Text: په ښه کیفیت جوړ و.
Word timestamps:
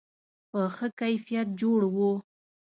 په 0.49 0.59
ښه 0.75 0.87
کیفیت 0.99 1.47
جوړ 1.61 1.81
و. 1.95 1.97